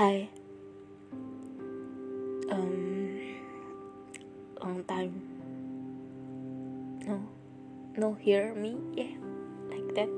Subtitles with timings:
[0.00, 0.32] Hi.
[2.48, 3.20] Um,
[4.56, 5.12] long time.
[7.04, 7.20] No,
[8.00, 9.12] no, hear me, yeah,
[9.68, 10.08] like that.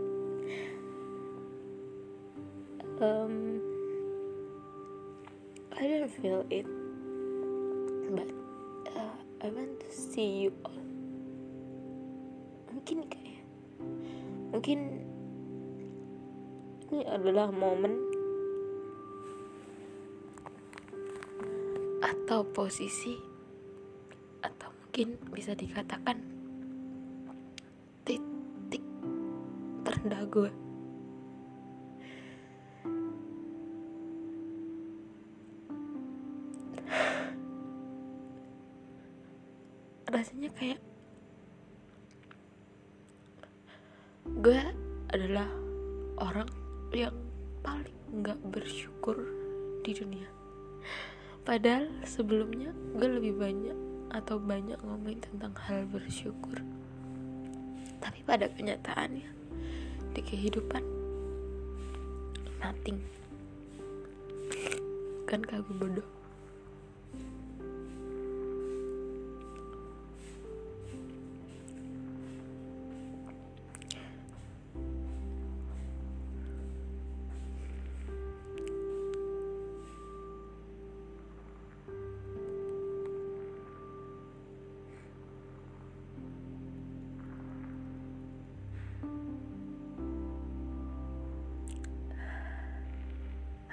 [3.03, 3.59] Um,
[5.75, 6.62] I don't feel it,
[8.14, 8.30] but
[8.95, 10.79] uh, I want to see you all.
[12.71, 13.43] Mungkin kayak,
[14.55, 14.79] mungkin
[16.86, 18.11] ini adalah momen
[22.32, 23.13] atau posisi
[24.41, 26.17] atau mungkin bisa dikatakan
[28.08, 28.81] titik
[29.85, 30.49] terendah gue
[40.08, 40.80] rasanya kayak
[44.41, 44.61] gue
[45.12, 45.53] adalah
[46.17, 46.48] orang
[46.97, 47.12] yang
[47.60, 49.20] paling nggak bersyukur
[49.84, 50.33] di dunia
[51.42, 53.76] padahal sebelumnya gue lebih banyak
[54.12, 56.60] atau banyak ngomongin tentang hal bersyukur.
[57.98, 59.28] Tapi pada kenyataannya
[60.12, 60.84] di kehidupan
[62.60, 63.00] nothing.
[65.26, 66.22] Kan kagum bodoh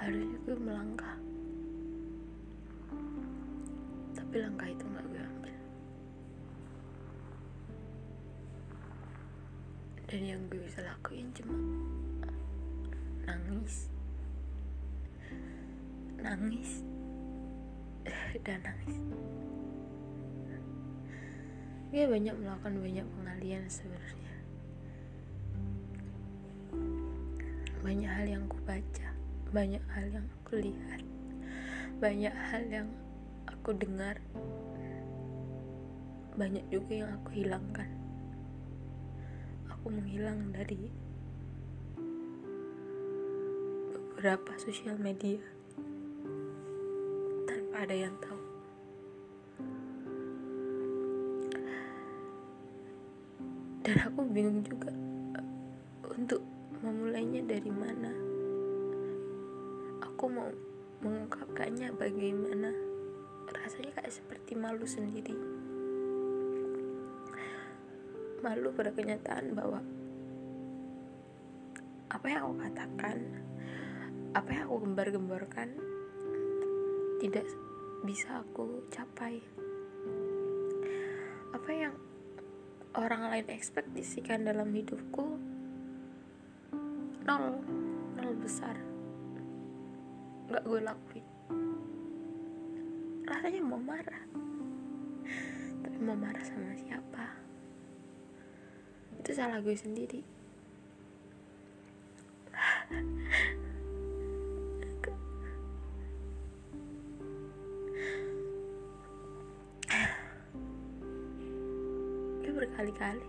[0.09, 1.15] harusnya gue melangkah.
[4.17, 5.55] Tapi langkah itu gak gue ambil.
[10.09, 11.53] Dan yang gue bisa lakuin cuma
[13.29, 13.93] nangis.
[16.17, 16.81] Nangis.
[18.49, 18.97] Dan nangis.
[21.93, 24.33] Gue banyak melakukan banyak pengalian sebenarnya.
[27.85, 29.09] Banyak hal yang ku baca
[29.49, 31.03] banyak hal yang aku lihat
[31.99, 32.87] banyak hal yang
[33.51, 34.15] aku dengar
[36.39, 37.91] banyak juga yang aku hilangkan.
[39.67, 40.87] Aku menghilang dari
[43.91, 45.43] beberapa sosial media
[47.43, 48.39] tanpa ada yang tahu.
[53.83, 54.95] Dan aku bingung juga
[56.07, 56.39] untuk
[56.79, 58.28] memulainya dari mana
[60.19, 60.51] aku mau
[60.99, 62.75] mengungkapkannya bagaimana
[63.55, 65.31] rasanya kayak seperti malu sendiri.
[68.43, 69.79] Malu pada kenyataan bahwa
[72.11, 73.17] apa yang aku katakan
[74.35, 75.71] apa yang aku gembar-gemborkan
[77.23, 77.47] tidak
[78.03, 79.39] bisa aku capai.
[81.55, 81.95] Apa yang
[82.91, 85.39] orang lain ekspektasikan dalam hidupku?
[87.23, 87.63] Nol
[88.19, 88.88] nol besar
[90.49, 91.25] nggak gue lakuin.
[93.29, 94.25] Rasanya mau marah.
[95.85, 97.37] Tapi mau marah sama siapa?
[99.21, 100.25] Itu salah gue sendiri.
[112.41, 113.27] Gue berkali-kali.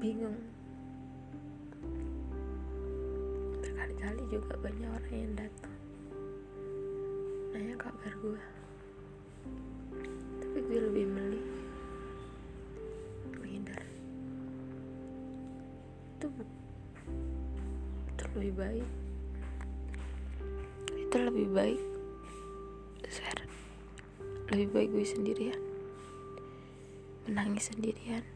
[0.00, 0.55] Bingung
[4.06, 5.74] berkali-kali juga banyak orang yang datang.
[7.50, 8.42] Nanya kabar gue
[10.38, 11.46] tapi gue lebih milih
[13.34, 13.82] menghindar.
[16.14, 16.26] Itu
[18.14, 18.88] itu lebih baik.
[20.94, 21.82] Itu lebih baik.
[23.10, 23.42] Share.
[24.54, 25.62] Lebih baik gue sendirian.
[27.26, 28.35] Menangis sendirian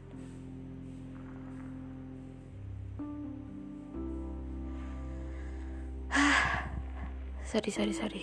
[7.51, 8.23] sorry sorry sorry.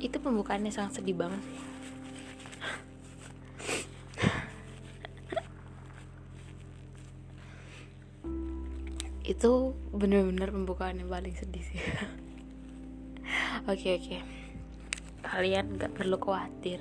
[0.00, 1.44] Itu pembukaannya sangat sedih banget.
[1.44, 1.76] Sih
[9.36, 11.82] itu bener-bener pembukaan paling sedih sih.
[13.68, 14.18] Oke oke.
[15.26, 16.80] Kalian gak perlu khawatir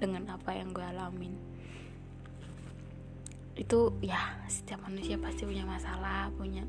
[0.00, 1.36] dengan apa yang gue alamin.
[3.54, 6.64] Itu ya setiap manusia pasti punya masalah punya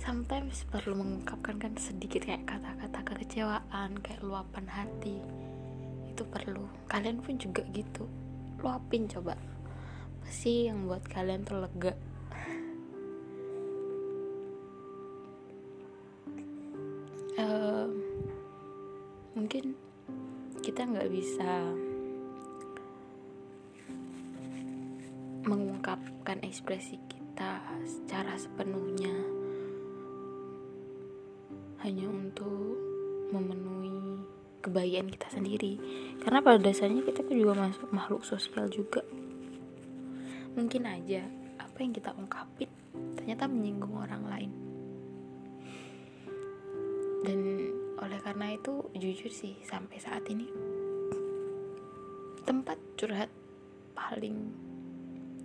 [0.00, 5.20] sometimes perlu mengungkapkan kan sedikit kayak kata-kata kekecewaan kayak luapan hati.
[6.08, 6.64] Itu perlu.
[6.88, 8.08] Kalian pun juga gitu.
[8.64, 9.36] Luapin coba.
[10.24, 11.92] Pasti yang buat kalian tuh lega?
[17.36, 17.88] Eh,
[19.36, 19.76] mungkin
[20.64, 21.48] kita nggak bisa
[25.44, 29.29] mengungkapkan ekspresi kita secara sepenuhnya
[31.90, 32.78] hanya untuk
[33.34, 34.22] memenuhi
[34.62, 35.74] kebahagiaan kita sendiri.
[36.22, 39.02] Karena pada dasarnya kita juga masuk makhluk sosial juga.
[40.54, 41.26] Mungkin aja
[41.58, 42.70] apa yang kita ungkapin
[43.18, 44.52] ternyata menyinggung orang lain.
[47.26, 47.38] Dan
[47.98, 50.46] oleh karena itu jujur sih sampai saat ini
[52.46, 53.28] tempat curhat
[53.98, 54.54] paling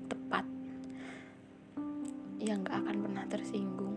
[0.05, 0.45] tepat
[2.37, 3.94] yang gak akan pernah tersinggung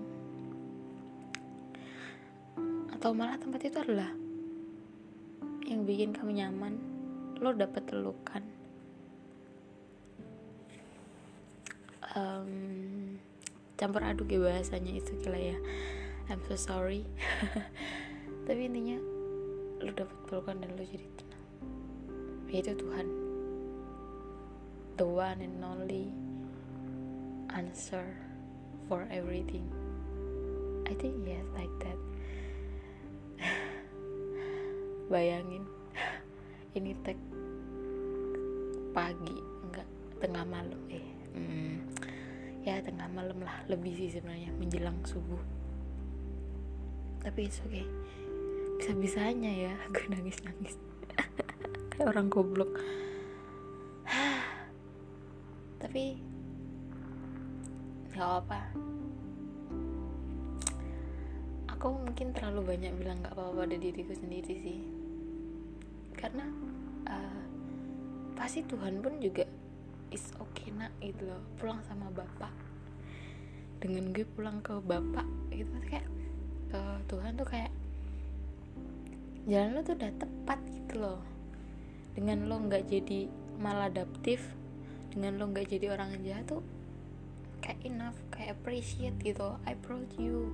[2.99, 4.11] atau malah tempat itu adalah
[5.71, 6.75] yang bikin kamu nyaman.
[7.39, 8.43] Lo dapet telukan
[12.19, 12.51] um,
[13.79, 15.59] campur aduk ya bahasanya itu kira ya.
[16.27, 17.07] I'm so sorry.
[18.51, 18.99] Tapi intinya
[19.79, 21.45] lo dapet pelukan dan lo jadi tenang.
[22.51, 23.07] Yaitu Tuhan.
[24.99, 26.11] The one and only
[27.55, 28.19] answer
[28.91, 29.71] for everything.
[30.91, 32.08] I think yes like that
[35.09, 35.65] bayangin.
[36.79, 37.19] Ini tek
[38.93, 39.37] pagi
[39.69, 39.89] enggak
[40.21, 41.05] tengah malam eh
[41.37, 41.75] hmm,
[42.65, 45.41] ya tengah malam lah lebih sih sebenarnya menjelang subuh.
[47.25, 47.87] Tapi itu oke okay.
[48.79, 50.77] bisa bisanya ya gue nangis nangis
[51.93, 52.71] kayak orang goblok.
[55.83, 56.21] Tapi
[58.19, 58.61] nggak apa
[61.79, 64.83] aku mungkin terlalu banyak bilang nggak apa-apa pada diriku sendiri sih
[66.19, 66.45] karena
[67.07, 67.43] uh,
[68.35, 69.47] pasti Tuhan pun juga
[70.11, 72.51] is okay nak gitu loh pulang sama bapak.
[73.79, 76.07] Dengan gue pulang ke bapak gitu kayak
[76.75, 77.71] uh, Tuhan tuh kayak
[79.47, 81.23] jalan lo tuh udah tepat gitu loh.
[82.19, 83.31] Dengan lo nggak jadi
[83.63, 84.43] maladaptif
[85.15, 86.63] dengan lo nggak jadi orang jahat tuh
[87.63, 90.51] kayak enough kayak appreciate gitu I proud you.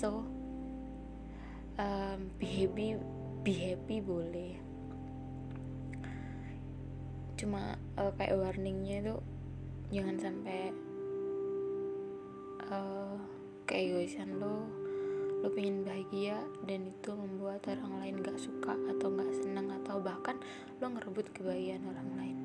[0.00, 0.24] So
[1.80, 2.96] um, be happy
[3.40, 4.60] be happy boleh.
[7.40, 9.16] Cuma uh, kayak warningnya itu
[9.88, 10.76] jangan sampai
[12.68, 13.16] uh,
[13.64, 14.68] keegoisan lo.
[15.40, 16.36] Lo pengen bahagia
[16.68, 20.36] dan itu membuat orang lain gak suka atau gak senang atau bahkan
[20.84, 22.38] lo ngerebut kebahagiaan orang lain.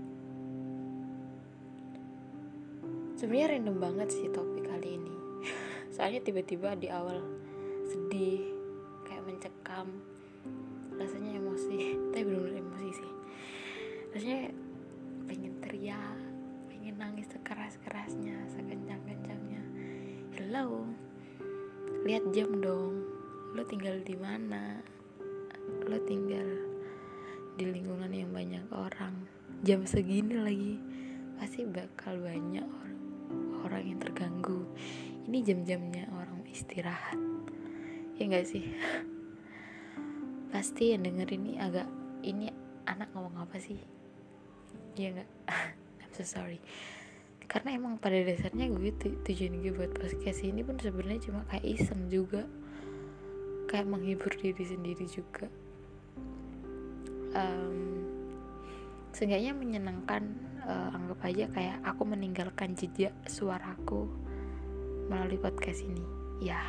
[3.19, 5.15] Sebenarnya random banget sih topik kali ini.
[5.95, 7.19] Soalnya tiba-tiba di awal
[7.83, 8.54] sedih
[9.75, 9.91] mencekam
[10.95, 11.79] rasanya emosi.
[12.15, 13.11] Tapi benar-benar emosi sih.
[14.15, 14.41] Rasanya
[15.27, 16.19] pengen teriak
[16.71, 19.63] pengen nangis sekeras-kerasnya sekencang-kencangnya.
[20.39, 20.87] Hello
[22.07, 23.03] lihat jam dong.
[23.51, 24.79] Lo tinggal di mana?
[25.83, 26.47] Lo tinggal
[27.59, 29.27] di lingkungan yang banyak orang.
[29.67, 30.75] Jam segini lagi.
[31.35, 32.99] Pasti bakal banyak orang
[33.67, 34.63] orang yang terganggu.
[35.27, 37.19] Ini jam-jamnya orang istirahat.
[38.15, 38.63] Ya enggak sih
[40.55, 41.83] pasti yang denger ini agak
[42.23, 42.47] ini
[42.87, 43.75] anak ngomong apa sih?
[44.95, 45.27] Ya nggak?
[45.99, 46.63] I'm so sorry.
[47.43, 48.95] Karena emang pada dasarnya gue
[49.27, 52.47] tujuan gue buat podcast ini pun sebenarnya cuma kayak iseng juga.
[53.67, 55.51] Kayak menghibur diri sendiri juga.
[57.35, 58.07] Um,
[59.11, 60.23] seenggaknya menyenangkan
[60.63, 64.07] uh, anggap aja kayak aku meninggalkan jejak suaraku
[65.11, 66.07] melalui podcast ini.
[66.39, 66.63] Ya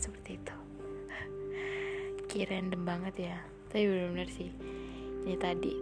[0.00, 0.57] seperti itu
[2.28, 3.36] kayak random banget ya.
[3.72, 4.52] Tapi benar-benar sih.
[5.24, 5.74] Ini tadi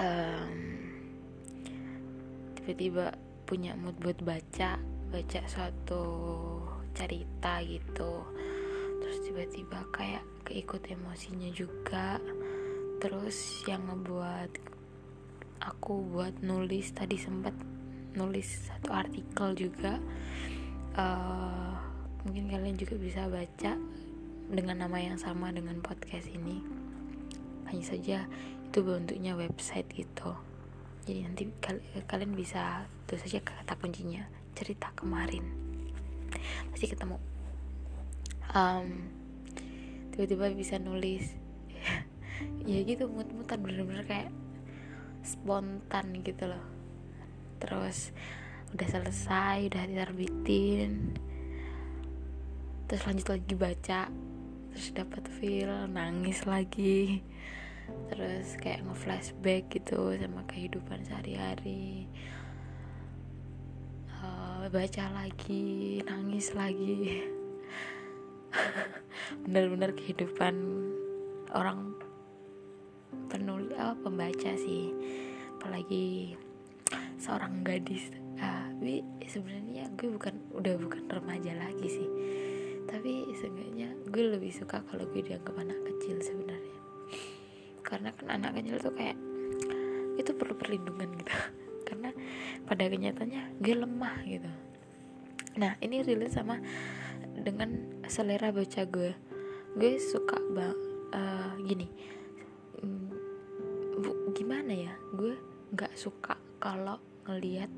[0.00, 0.52] um,
[2.60, 3.16] tiba-tiba
[3.48, 4.76] punya mood buat baca
[5.08, 6.04] baca suatu
[6.92, 8.24] cerita gitu.
[9.00, 12.20] Terus tiba-tiba kayak keikut emosinya juga.
[13.00, 14.50] Terus yang ngebuat
[15.64, 17.56] aku buat nulis tadi sempat
[18.12, 19.96] nulis satu artikel juga.
[20.98, 21.78] Uh,
[22.26, 23.78] mungkin kalian juga bisa baca
[24.48, 26.64] dengan nama yang sama dengan podcast ini.
[27.68, 28.18] Hanya saja
[28.64, 30.32] itu bentuknya website gitu.
[31.04, 34.24] Jadi nanti kal kalian bisa tuh saja kata kuncinya
[34.56, 35.44] cerita kemarin.
[36.72, 37.20] Pasti ketemu.
[38.52, 39.12] Um,
[40.12, 41.32] tiba-tiba bisa nulis.
[42.70, 44.30] Ya gitu mut-mutan bener-bener kayak
[45.26, 46.62] spontan gitu loh.
[47.58, 48.14] Terus
[48.76, 51.16] udah selesai udah diterbitin
[52.84, 54.00] terus lanjut lagi baca
[54.78, 57.18] terus dapat feel nangis lagi.
[58.14, 62.06] Terus kayak nge-flashback gitu sama kehidupan sehari-hari.
[64.22, 67.26] Uh, baca lagi nangis lagi.
[69.42, 70.54] Benar-benar kehidupan
[71.58, 71.98] orang
[73.26, 74.94] penulis oh, pembaca sih.
[75.58, 76.38] Apalagi
[77.18, 78.14] seorang gadis.
[78.38, 82.08] Ah, tapi sebenarnya gue bukan udah bukan remaja lagi sih
[82.88, 86.78] tapi seenggaknya gue lebih suka kalau gue dianggap anak kecil sebenarnya.
[87.84, 89.20] Karena kan anak kecil tuh kayak
[90.16, 91.32] itu perlu perlindungan gitu.
[91.88, 92.10] Karena
[92.64, 94.50] pada kenyataannya gue lemah gitu.
[95.60, 96.56] Nah ini relate sama
[97.36, 99.12] dengan selera baca gue.
[99.76, 100.78] Gue suka bang
[101.12, 101.86] uh, gini.
[102.80, 103.12] Mm,
[104.00, 104.96] bu, gimana ya?
[105.12, 105.36] Gue
[105.76, 106.96] nggak suka kalau
[107.28, 107.68] ngelihat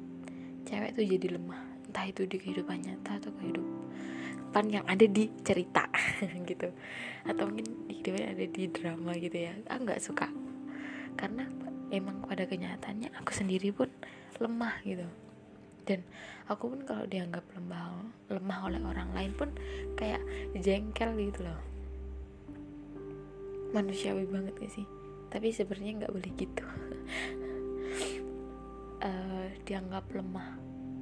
[0.71, 1.67] cewek tuh jadi lemah.
[1.91, 3.80] Entah itu di kehidupan nyata atau kehidupan
[4.67, 5.87] yang ada di cerita
[6.51, 6.69] gitu.
[7.27, 9.55] Atau mungkin di kehidupan ada di drama gitu ya.
[9.71, 10.27] Ah nggak suka.
[11.15, 11.47] Karena
[11.95, 13.91] emang pada kenyataannya aku sendiri pun
[14.43, 15.07] lemah gitu.
[15.87, 16.03] Dan
[16.47, 19.51] aku pun kalau dianggap lemah lemah oleh orang lain pun
[19.95, 20.23] kayak
[20.59, 21.61] jengkel gitu loh.
[23.71, 24.87] Manusiawi banget gak sih?
[25.31, 26.65] Tapi sebenarnya nggak boleh gitu.
[28.99, 30.59] Uh, dianggap lemah.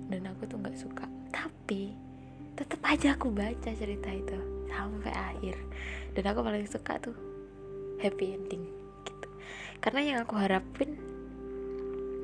[0.08, 1.08] Dan aku tuh nggak suka.
[1.32, 2.07] Tapi
[2.58, 4.34] tetap aja aku baca cerita itu
[4.66, 5.54] sampai akhir.
[6.18, 7.14] Dan aku paling suka tuh
[8.02, 8.66] happy ending
[9.06, 9.28] gitu.
[9.78, 10.98] Karena yang aku harapin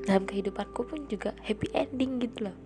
[0.03, 2.59] dalam kehidupanku pun juga happy ending gitu loh.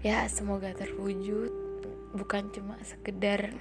[0.00, 1.52] Ya semoga terwujud.
[2.16, 3.52] Bukan cuma sekedar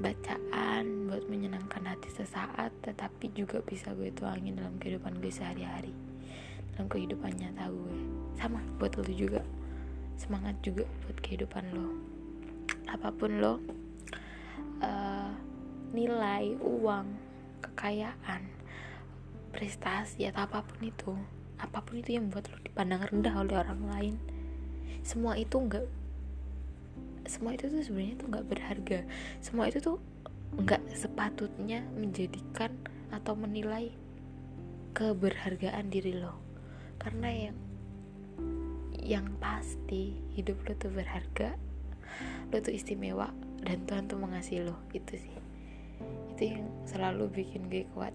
[0.00, 5.90] bacaan buat menyenangkan hati sesaat tetapi juga bisa gue tuangin dalam kehidupan gue sehari-hari
[6.74, 7.94] dalam kehidupan nyata gue.
[8.36, 9.42] Sama buat lo juga.
[10.16, 11.88] Semangat juga buat kehidupan lo.
[12.88, 13.54] Apa pun lo
[14.82, 15.32] uh,
[15.92, 17.06] nilai uang
[17.62, 18.48] kekayaan
[19.52, 21.12] prestasi atau apa pun itu
[21.60, 24.14] apa pun itu yang buat lo dipandang rendah oleh orang lain
[25.04, 25.86] semua itu enggak
[27.26, 28.98] semua itu tuh sebenarnya tuh nggak berharga.
[29.38, 29.98] Semua itu tuh
[30.58, 32.74] nggak sepatutnya menjadikan
[33.14, 33.94] atau menilai
[34.92, 36.41] keberhargaan diri lo
[37.02, 37.58] karena yang
[39.02, 41.58] yang pasti hidup lo tuh berharga
[42.54, 43.34] lo tuh istimewa
[43.66, 45.38] dan Tuhan tuh mengasihi lo itu sih.
[46.34, 48.14] Itu yang selalu bikin gue kuat.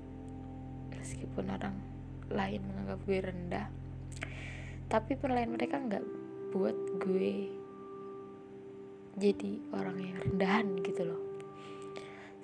[0.96, 1.76] Meskipun orang
[2.32, 3.68] lain menganggap gue rendah.
[4.88, 6.06] Tapi penilaian mereka nggak
[6.56, 7.52] buat gue
[9.18, 11.22] jadi orang yang rendahan gitu loh.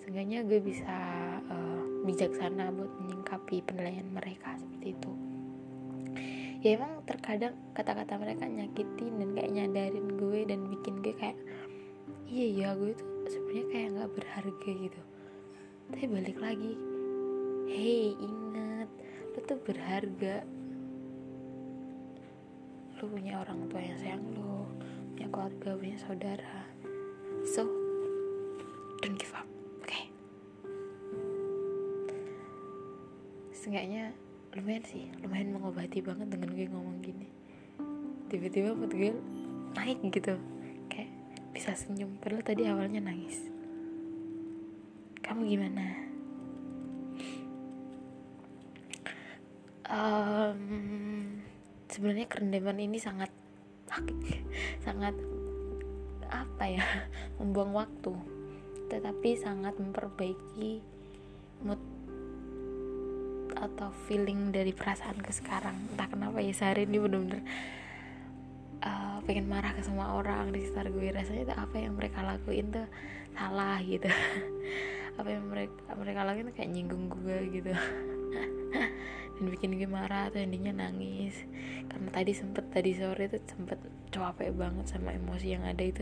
[0.02, 0.96] Seenggaknya gue bisa
[1.48, 5.23] uh, bijaksana buat menyingkapi penilaian mereka seperti itu
[6.64, 11.36] ya emang terkadang kata-kata mereka nyakitin dan kayak nyadarin gue dan bikin gue kayak
[12.32, 15.02] iya ya gue tuh sebenarnya kayak nggak berharga gitu.
[15.92, 16.74] Tapi balik lagi
[17.68, 18.90] hey inget
[19.36, 20.48] lo tuh berharga.
[22.96, 24.64] Lo punya orang tua yang sayang lo
[25.12, 26.64] punya keluarga punya saudara.
[27.44, 27.68] So
[29.04, 29.44] don't give up
[29.84, 30.08] oke okay?
[33.52, 34.16] seenggaknya
[34.54, 37.26] lumayan sih lumayan mengobati banget dengan gue ngomong gini.
[38.30, 39.10] Tiba-tiba mood gue
[39.74, 40.38] naik gitu.
[40.94, 41.10] Kayak
[41.54, 43.50] bisa senyum padahal tadi awalnya nangis.
[45.26, 45.86] Kamu gimana?
[49.90, 50.62] Um,
[51.90, 53.34] sebenarnya kerendaman ini sangat
[54.86, 55.18] sangat
[56.30, 56.86] apa ya?
[57.42, 58.14] Membuang waktu
[58.94, 60.78] tetapi sangat memperbaiki
[61.66, 61.82] mood
[63.64, 65.96] atau feeling dari perasaan ke sekarang.
[65.96, 67.42] Entah kenapa ya sehari ini bener-bener
[68.84, 71.08] uh, pengen marah ke semua orang di sekitar gue.
[71.16, 72.88] Rasanya itu apa yang mereka lakuin tuh
[73.34, 74.12] salah gitu.
[75.14, 77.70] Apa yang mereka mereka lakuin tuh kayak nyinggung gue gitu.
[79.38, 81.38] Dan bikin gue marah atau endingnya nangis.
[81.86, 83.78] Karena tadi sempet tadi sore itu sempet
[84.10, 86.02] capek banget sama emosi yang ada itu.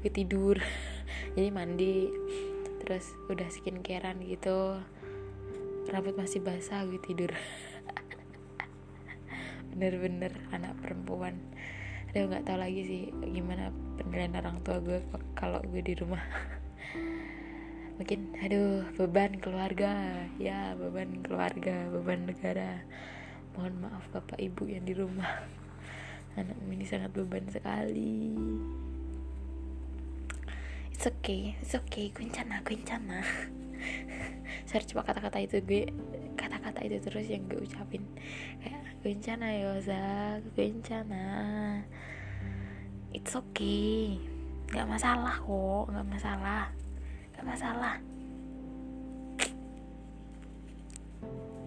[0.00, 0.56] Gue tidur.
[1.36, 2.08] Jadi mandi.
[2.80, 4.80] Terus udah skincarean gitu
[5.90, 7.30] rambut masih basah gue tidur.
[9.70, 11.38] Bener-bener anak perempuan.
[12.10, 14.98] Ada nggak tahu lagi sih gimana penilaian orang tua gue
[15.36, 16.22] kalau gue di rumah.
[17.96, 20.26] Mungkin aduh beban keluarga.
[20.40, 22.82] Ya beban keluarga beban negara.
[23.54, 25.44] Mohon maaf bapak ibu yang di rumah.
[26.36, 28.36] Anak ini sangat beban sekali.
[30.92, 32.08] It's okay it's okay.
[32.10, 33.20] Kuncana kuncana
[34.68, 35.82] saya cuma kata-kata itu gue
[36.34, 38.02] kata-kata itu terus yang gue ucapin.
[38.60, 40.04] Kayak kuncana Yosa
[40.54, 41.24] kuncana
[43.14, 44.18] it's okay.
[44.74, 46.64] Nggak masalah kok nggak masalah.
[47.32, 47.94] Nggak masalah.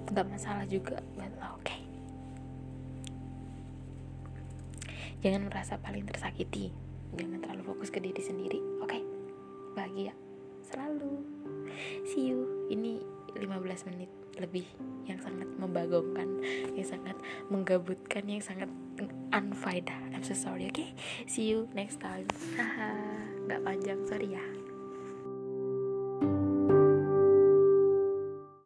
[0.09, 1.81] Nggak masalah juga buat lo oke okay?
[5.21, 6.73] jangan merasa paling tersakiti.
[7.13, 9.01] Jangan terlalu fokus ke diri sendiri oke okay?
[9.73, 10.13] bahagia
[10.69, 11.25] selalu.
[12.05, 12.67] See you.
[12.69, 13.01] Ini
[13.37, 14.09] 15 menit
[14.39, 14.65] lebih
[15.05, 16.39] yang sangat membagongkan
[16.73, 17.17] yang sangat
[17.51, 18.71] menggabutkan yang sangat
[19.35, 19.99] unfaedah.
[20.15, 20.95] I'm so sorry oke okay?
[21.27, 22.25] see you next time.
[22.55, 22.95] Haha
[23.49, 24.43] nggak panjang sorry ya